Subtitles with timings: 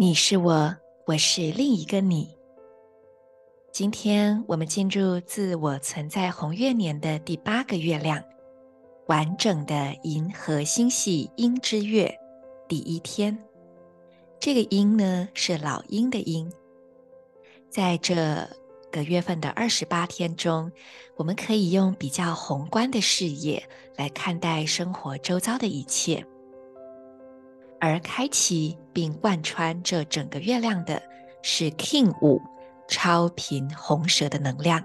[0.00, 0.76] 你是我，
[1.06, 2.32] 我是另一个你。
[3.72, 8.22] 今天我们进入自我存在红月年的第八个月亮，
[9.08, 12.16] 完整的银河星系鹰之月
[12.68, 13.36] 第一天。
[14.38, 16.48] 这个鹰呢，是老鹰的鹰。
[17.68, 18.48] 在这
[18.92, 20.70] 个月份的二十八天中，
[21.16, 26.24] 我们可以用比较宏观的视野来看待生活周遭的一切。
[27.80, 31.02] 而开启并贯穿这整个月亮的
[31.42, 32.40] 是 King 五
[32.88, 34.84] 超频红蛇的能量。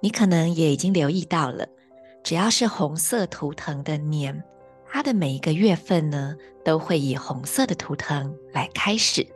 [0.00, 1.66] 你可能也已经留意到了，
[2.22, 4.44] 只要是红色图腾的年。
[4.86, 9.26] 它的每一个月份呢，都会以红色的图腾来开始。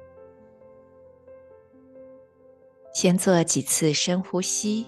[2.95, 4.87] 先做几次深呼吸，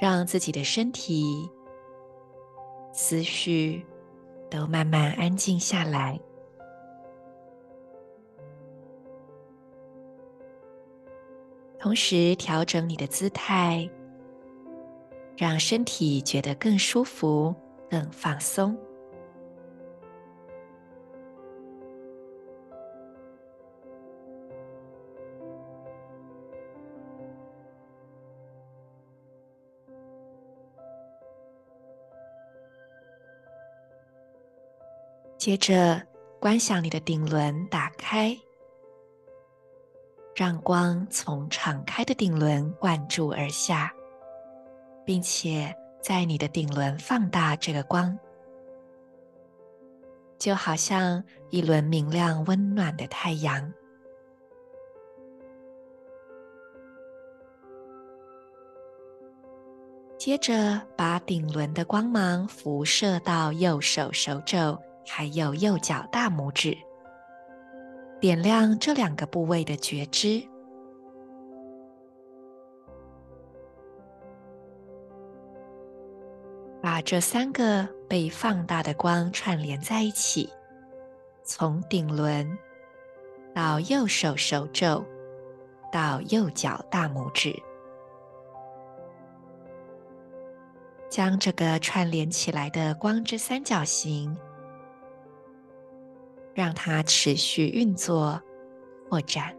[0.00, 1.48] 让自己的身体、
[2.92, 3.86] 思绪
[4.50, 6.18] 都慢慢安静下来。
[11.78, 13.88] 同时调整你的姿态，
[15.36, 17.54] 让身体觉得更舒服。
[17.90, 18.76] 更放松。
[35.38, 36.02] 接着，
[36.40, 38.36] 观想你的顶轮打开，
[40.34, 43.90] 让光从敞开的顶轮灌注而下，
[45.06, 45.74] 并且。
[46.00, 48.16] 在你的顶轮放大这个光，
[50.38, 53.70] 就好像一轮明亮温暖的太阳。
[60.16, 66.76] 接着，把顶轮的光芒辐射到右手手肘，还有右脚大拇指，
[68.20, 70.42] 点亮这两个部位的觉知。
[76.80, 80.48] 把这三个被放大的光串联在一起，
[81.42, 82.56] 从顶轮
[83.52, 85.04] 到右手手肘，
[85.90, 87.60] 到右脚大拇指，
[91.10, 94.36] 将这个串联起来的光之三角形，
[96.58, 98.42] 让它持续运作、
[99.08, 99.54] 扩展。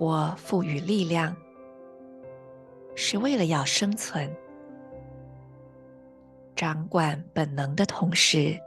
[0.00, 1.36] 我赋予力量，
[2.96, 4.28] 是为了要生存。
[6.56, 8.58] 掌管本能的同时，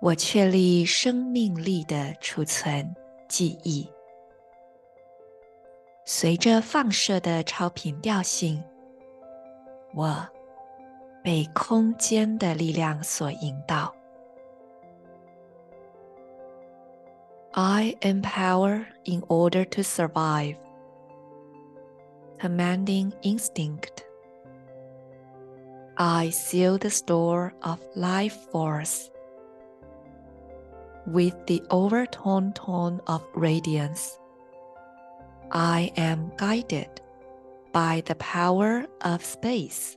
[0.00, 2.96] 我确立生命力的储存
[3.28, 3.86] 记忆。
[6.05, 8.63] 随着放射的超频调性，
[9.93, 10.27] 我
[11.23, 13.93] 被空间的力量所引导。
[17.51, 20.57] I empower in order to survive.
[22.39, 24.03] Commanding instinct.
[25.95, 29.09] I seal the store of life force
[31.07, 34.19] with the overtone tone of radiance.
[35.54, 36.88] I am guided
[37.72, 39.92] by the power of space.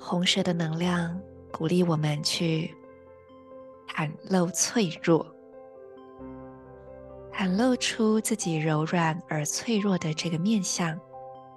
[0.00, 1.20] 红色的能量。
[1.52, 2.74] 鼓励我们去
[3.88, 5.26] 袒露脆弱，
[7.30, 10.98] 袒露出自己柔软而脆弱的这个面相，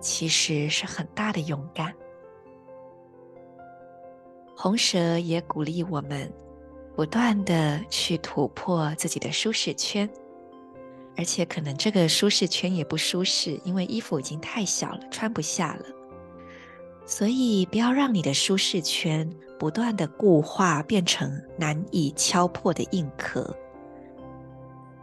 [0.01, 1.93] 其实是很大的勇敢。
[4.57, 6.29] 红蛇也鼓励我们
[6.95, 10.09] 不断地去突破自己的舒适圈，
[11.17, 15.85] 而且可能这个舒适圈也不舒适，因为衣服已经太小了，穿不下了。
[17.05, 19.29] 所以，不要让你的舒适圈
[19.59, 23.55] 不断的固化，变成难以敲破的硬壳，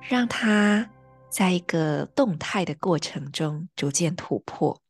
[0.09, 0.89] 让它
[1.29, 4.81] 在一个动态的过程中逐渐突破。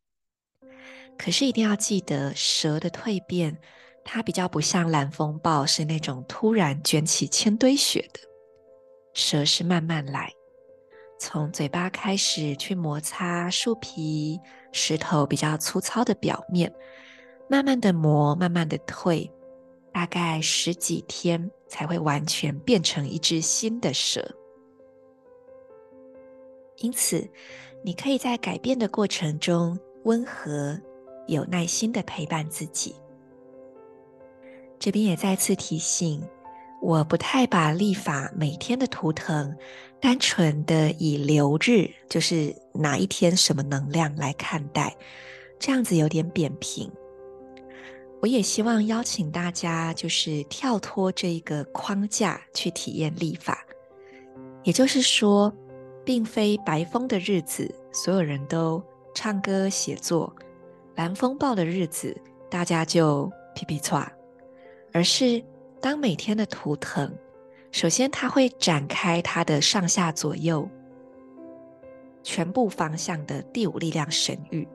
[1.17, 3.59] 可是一定要记得，蛇的蜕变，
[4.03, 8.19] 它比较不像蓝风暴，是那种突然卷起千堆雪的。
[9.13, 10.31] 蛇是慢慢来，
[11.19, 14.39] 从嘴巴开始去摩擦树皮、
[14.71, 16.73] 石头比较粗糙的表面，
[17.49, 19.29] 慢慢的磨，慢慢的退，
[19.93, 24.25] 大概十几天才会完全变成一只新的蛇。
[26.77, 27.29] 因此，
[27.83, 30.79] 你可以在改变的过程中温和、
[31.27, 32.95] 有耐心的陪伴自己。
[34.81, 36.21] 这边也再次提醒，
[36.81, 39.55] 我不太把历法每天的图腾
[39.99, 44.93] 单纯的以流日，就是哪一天什么能量来看待，
[45.59, 46.91] 这样子有点扁平。
[48.21, 53.63] 我也希望邀请大家，就是跳脱这一个框架去体验历法，
[54.63, 55.53] 也就是说。
[56.03, 58.83] 并非白风的日子，所有人都
[59.13, 60.27] 唱歌写作；
[60.95, 62.19] 蓝风暴的日子，
[62.49, 64.03] 大家就皮皮剉。
[64.93, 65.43] 而是
[65.81, 67.11] 当每天的图腾，
[67.71, 70.69] 首先它会展开它的上下左右
[72.23, 74.67] 全部方向的第五力量神域，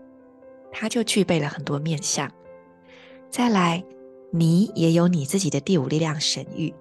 [0.72, 2.30] 它就具备了很多面向。
[3.30, 3.84] 再来，
[4.30, 6.74] 你也有你自己的第五力量神域，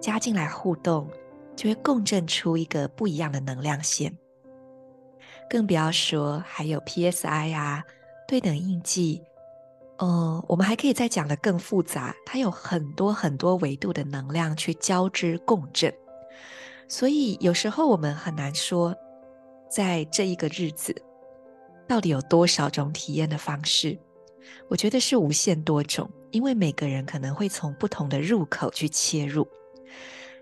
[0.00, 1.08] 加进来互动。
[1.56, 4.14] 就会共振出一个不一样的能量线，
[5.48, 7.82] 更不要说还有 PSI 啊，
[8.28, 9.22] 对等印记，
[9.98, 15.92] 嗯，我们还可以再讲得更复杂，它有很多很多维度的能量去交织共振，
[16.86, 18.94] 所以有时候我们很难说，
[19.70, 20.94] 在这一个日子
[21.88, 23.98] 到底有多少种体验的方式，
[24.68, 29.48] 我觉得是无限多种，因为每个人可能会从不同的入口去切入。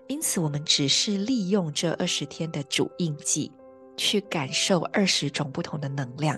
[0.07, 3.51] 因此，我们只是利用这二十天的主印记，
[3.95, 6.37] 去感受二十种不同的能量，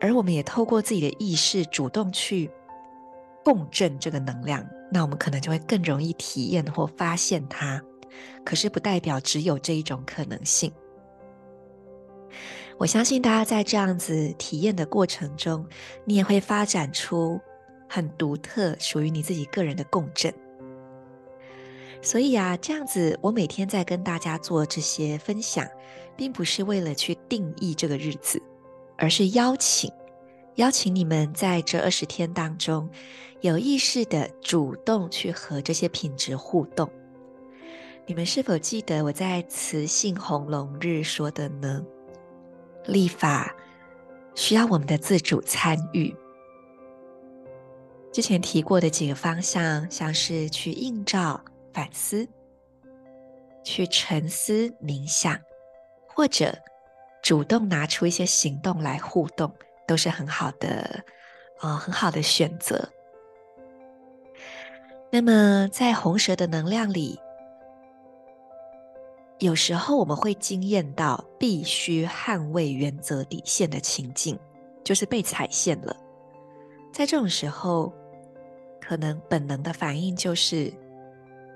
[0.00, 2.50] 而我们也透过自己的意识，主动去
[3.44, 7.82] 共振这个能量，那我们可能就会更容易体验或发现它。
[8.44, 10.72] 可是，不代表只有这一种可能性。
[12.78, 15.66] 我相信大家在这样子体验的过程中，
[16.04, 17.40] 你也会发展出
[17.88, 20.32] 很独特、属于你自己个人的共振。
[22.00, 25.66] 所以啊，这样子，我每天在跟大家做这些分享，
[26.16, 28.40] 并不是为了去定义这个日子，
[28.98, 29.90] 而是邀请，
[30.56, 32.90] 邀请你们在这二十天当中，
[33.40, 36.90] 有意识的主动去和这些品质互动。
[38.04, 41.82] 你们是否记得我在雌性红龙日说的呢？
[42.84, 43.54] 立法
[44.34, 46.14] 需要我们的自主参与。
[48.12, 51.40] 之前提过的几个方向，像是去映照。
[51.70, 52.26] 反思，
[53.62, 55.38] 去沉思冥想，
[56.08, 56.52] 或者
[57.28, 59.52] 主动拿出一些行动来互动，
[59.86, 61.04] 都是很好的，
[61.60, 62.88] 呃，很好的选择。
[65.12, 67.20] 那么，在红蛇的能量里，
[69.40, 74.38] 有时候我们会惊艳到必须捍卫原则底线的情境，
[74.82, 75.94] 就是被踩线了。
[76.94, 77.92] 在这种时候，
[78.80, 80.72] 可能本能的反应就是。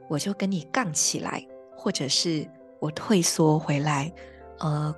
[0.06, 1.42] 我就跟你杠起来，
[1.74, 2.46] 或者是
[2.78, 4.12] 我退缩回来，
[4.58, 4.94] 呃，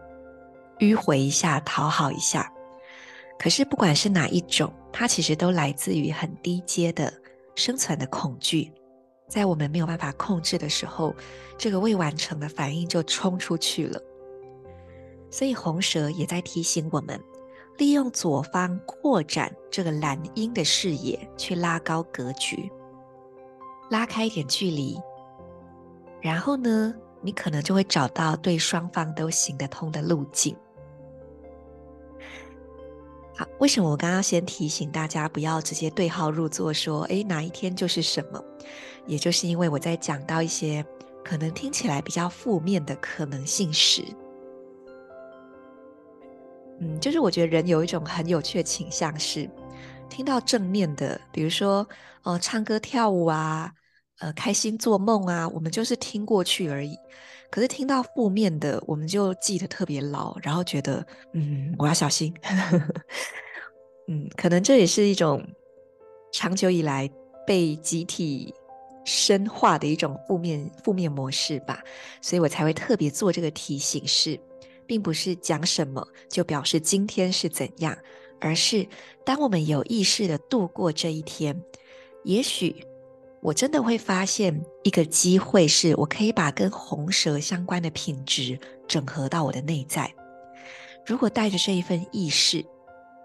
[0.78, 2.50] 迂回一下，讨好一下。
[3.38, 7.12] 可是不管是哪一种，它其实都来自于很低阶的
[7.54, 8.72] 生存的恐惧。
[9.28, 11.14] 在我们没有办法控制的时候，
[11.58, 14.00] 这个未完成的反应就冲出去了。
[15.30, 17.20] 所以红蛇也在提醒我们，
[17.78, 22.70] 利用左方扩展这个蓝鹰的视野，去拉高格局。
[23.90, 24.98] 拉开一点距离，
[26.20, 30.56] 然后呢，你可能就会找到对双方都行得通的路径。
[33.36, 38.42] 好，为什么我刚刚先提醒大家不要直接对号入座，说，哎，哪一天就是什么？
[39.06, 40.84] 也就是因为我在讲到一些
[41.24, 44.04] 可能听起来比较负面的可能性时，
[46.80, 49.50] 嗯，就是我觉得人有一种很有趣的倾向是。
[50.08, 51.84] 听到正面的，比如说，
[52.22, 53.72] 呃，唱歌跳舞啊，
[54.20, 56.94] 呃，开心做梦啊，我们就是听过去而已。
[57.54, 62.34] 可是听到负面的，我们就记得特别牢，然后觉得，嗯，我要小心。
[64.10, 65.40] 嗯，可能这也是一种
[66.32, 67.08] 长久以来
[67.46, 68.52] 被集体
[69.04, 71.80] 深化的一种负面负面模式吧。
[72.20, 74.36] 所以我才会特别做这个提醒是，
[74.84, 77.96] 并不是讲什么就表示今天是怎样。
[78.40, 78.84] 而是，
[79.24, 81.56] 当我们有意识地度过这一天，
[82.24, 82.84] 也许
[83.44, 88.58] 我真的会发现一个机会，是我可以把跟红蛇相关的品质
[88.88, 90.10] 整合到我的内在。
[91.04, 92.64] 如果带着这一份意识，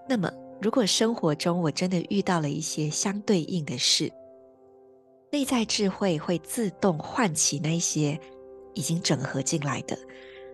[0.10, 0.30] 那么
[0.62, 4.12] 如果生活中我真的遇到了一些相对应的事，
[5.32, 8.20] 内在智慧会自动唤起那些
[8.74, 9.98] 已经整合进来的，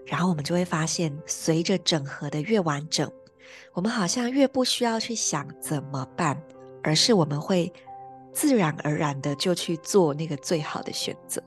[0.05, 3.11] 然后我们就会发现，随着整合的越完整，
[3.73, 6.39] 我们好像越不需要去想怎么办，
[6.83, 7.73] 而是我们会
[8.35, 11.41] 自然而然的就去做那个最好的选择。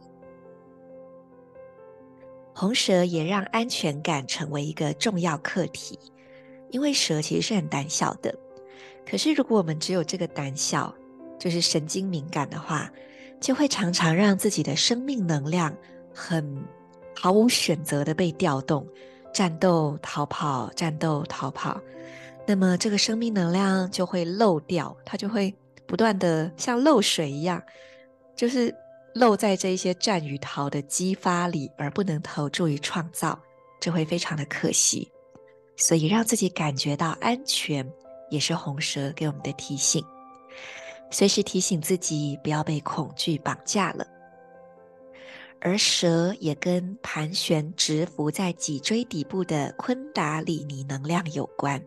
[2.54, 5.98] 红蛇也让安全感成为一个重要课题，
[6.70, 8.34] 因为蛇其实是很胆小的，
[9.08, 10.92] 可是如果我们只有这个胆小，
[11.38, 12.90] 就是神经敏感的话，
[13.38, 15.72] 就会常常让自己的生命能量
[16.12, 16.64] 很
[17.14, 18.84] 毫无选择的被调动，
[19.32, 21.80] 战斗、逃跑、战斗、逃跑。
[22.44, 25.54] 那么这个生命能量就会漏掉，它就会
[25.88, 27.60] 不断的像漏水一样，
[28.36, 28.72] 就是
[29.14, 33.36] 漏在这一些战与逃的激发里，而不能投注于创造，
[33.80, 35.10] 这会非常的可惜。
[35.76, 37.90] 所以让自己感觉到安全，
[38.30, 40.04] 也是红蛇给我们的提醒。
[41.10, 44.06] 随时提醒自己不要被恐惧绑架了，
[45.58, 51.82] 而蛇也跟盘旋直伏在脊椎底部的昆达里尼能量有关。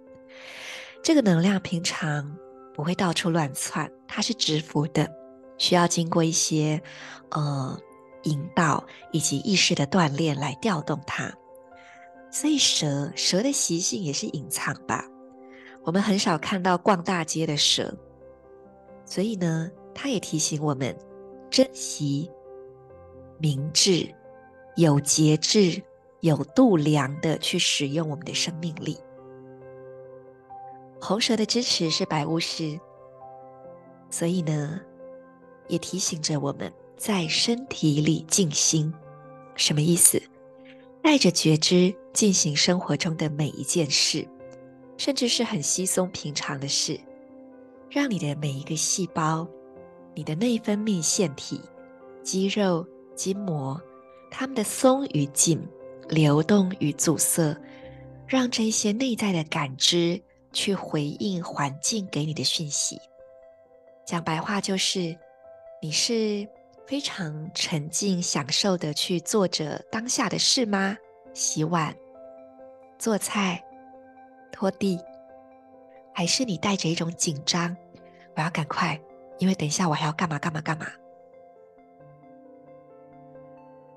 [1.04, 2.36] 这个能量平常
[2.74, 5.10] 不会到处乱窜，它是直伏的，
[5.58, 6.82] 需要经过一些
[7.30, 7.78] 呃
[8.24, 11.32] 引导以及意识的锻炼来调动它。
[12.32, 15.06] 所以蛇蛇的习性也是隐藏吧，
[15.84, 17.94] 我们很少看到逛大街的蛇。
[19.06, 20.98] 所以呢，它也提醒我们
[21.50, 22.32] 珍惜、
[23.38, 24.08] 明智、
[24.78, 25.84] 有节制、
[26.22, 28.98] 有度量的去使用我们的生命力。
[31.02, 32.80] 红蛇的支持是白巫师，
[34.12, 34.80] 所以呢，
[35.68, 38.94] 也提醒着我们在身体里静心。
[39.56, 40.22] 什么意思？
[41.02, 44.28] 带着觉知进行生活中的每一件事，
[44.96, 47.00] 甚至是很稀松平常的事。
[47.90, 49.46] 让你的每一个细胞、
[50.14, 51.60] 你的内分泌腺体、
[52.24, 53.82] 肌肉、筋膜，
[54.30, 55.60] 它们的松与紧、
[56.08, 57.60] 流动与阻塞，
[58.28, 63.00] 让这些内在的感知去回应环境给你的讯息。
[64.06, 65.18] 讲白话就是，
[65.82, 66.48] 你是
[66.86, 70.98] 非常沉浸、享受的去做着当下的事吗？
[71.34, 71.96] 洗碗、
[73.00, 73.64] 做菜、
[74.52, 75.00] 拖地。
[76.14, 77.76] 还是你带着一种紧张，
[78.36, 79.00] 我要赶快，
[79.40, 80.88] 因为等一下我还要干嘛干嘛干嘛。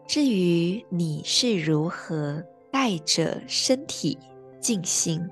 [0.07, 4.17] 至于你是如何带着身体
[4.61, 5.29] 静心，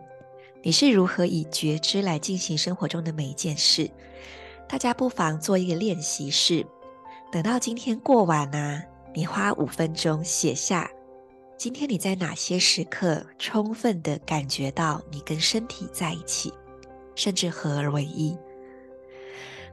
[0.63, 3.91] 你是如何以觉知来进行生活中的每一件事，
[4.69, 6.65] 大家不妨做一个练习是，
[7.31, 8.83] 等到今天过完呢、啊，
[9.15, 10.91] 你花五分钟写下，
[11.59, 16.53] 今天你在哪些时刻充分的感觉到你跟身体在一起。
[17.15, 18.35] 甚至合而为一。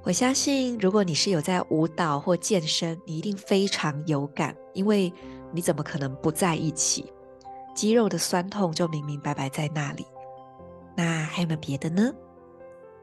[0.03, 5.11] 我相信，如果你是有在舞蹈或健身，你一定非常有感，因为
[5.53, 7.05] 你怎么可能不在一起？
[7.73, 10.05] 肌肉的酸痛就明明白白在那里。
[10.99, 12.13] 那还有没有别的呢？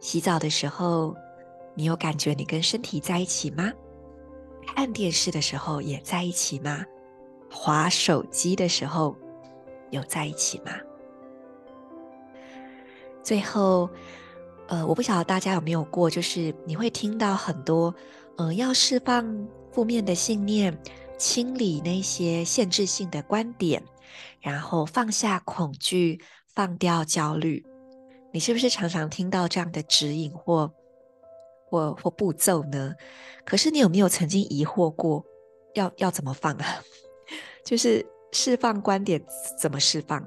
[0.01, 1.17] 洗澡的时候，
[1.75, 3.73] 你有感觉你跟身体在一起吗？
[4.67, 6.85] 看电视的时候也在一起吗？
[7.51, 9.17] 划手机的时候
[9.89, 10.73] 有在一起吗？
[13.23, 13.89] 最后。
[14.69, 17.95] 呃，我不晓得大家有没有过，就是你会听到很多，
[18.37, 19.25] 呃，要释放
[19.71, 20.77] 负面的信念，
[21.17, 23.81] 清理那些限制性的观点，
[24.41, 27.65] 然后放下恐惧，放掉焦虑。
[28.37, 30.71] 你是不是常常听到这样的指引或
[31.71, 32.95] 或或步骤呢？
[33.47, 35.25] 可是你有没有曾经疑惑过，
[35.73, 36.67] 要要怎么放啊？
[37.65, 39.25] 就是释放观点
[39.59, 40.23] 怎么释放？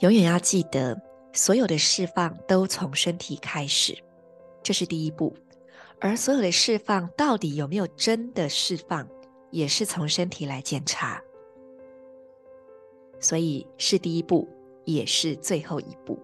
[0.00, 1.00] 永远要记得。
[1.32, 3.96] 所有的释放都从身体开始，
[4.60, 5.32] 这是第一步。
[6.00, 9.08] 而所有的释放到底有没有真的释放，
[9.52, 11.22] 也是从身体来检查。
[13.20, 14.48] 所以是第一步，
[14.84, 16.18] 也是最后一步。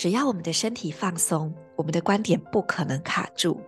[0.00, 3.60] 只要我们的身体放松，我们的观点不可能卡住。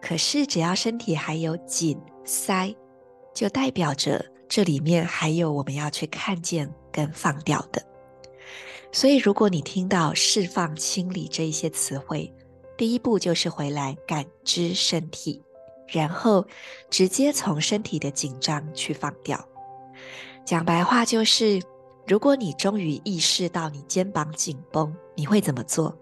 [0.00, 2.74] 可是只要身体还有紧塞，
[3.32, 7.80] 就代表着这里面还有我们要去看见跟放掉的。
[8.90, 12.34] 所以，如果你听到释放、清理这一些词汇，
[12.76, 15.40] 第一步就是回来感知身体，
[15.86, 16.44] 然后
[16.90, 19.40] 直接从身体的紧张去放掉。
[20.44, 21.62] 讲白话就是，
[22.06, 25.96] 如果你终于意识到你肩膀紧绷，你会怎么做？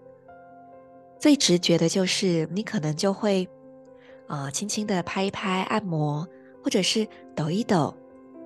[1.19, 3.47] 最直觉的就是，你可能就会，
[4.27, 6.27] 呃，轻轻的拍一拍、按摩，
[6.63, 7.95] 或者是抖一抖、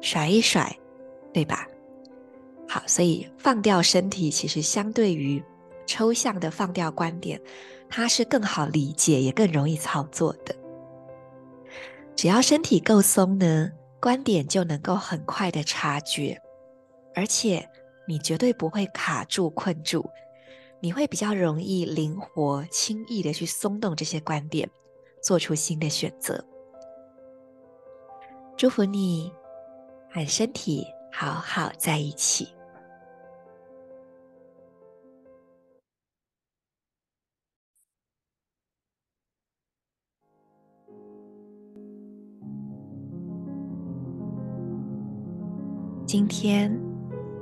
[0.02, 0.76] 甩一甩，
[1.34, 1.66] 对吧？
[2.68, 5.42] 好，所以放掉身体，其实相对于
[5.86, 7.40] 抽象的放掉观点，
[7.88, 10.54] 它是更好理解，也更容易操作的。
[12.16, 13.72] 只要身体够松呢，
[14.02, 16.42] 观点就能够很快的察觉，
[17.16, 17.68] 而且
[18.08, 20.08] 你绝对不会卡住、困住，
[20.82, 24.70] 你会比较容易灵活、轻易的去松动这些观点，
[25.24, 26.46] 做出新的选择。
[28.58, 29.32] 祝福你
[30.12, 32.50] 和身体好好在一起。
[46.08, 46.72] 今天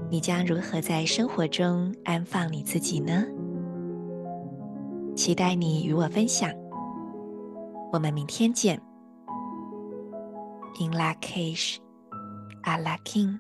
[0.10, 3.26] 你将如何在生活中安放你自己呢？
[5.16, 6.52] 期待你与我分享。
[7.92, 8.80] 我们明天见。
[10.80, 11.78] In La Cage,
[12.64, 13.38] a la King